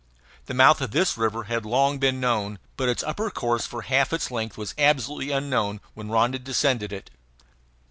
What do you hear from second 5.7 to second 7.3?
when Rondon descended it.